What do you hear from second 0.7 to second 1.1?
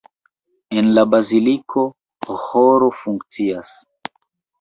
En la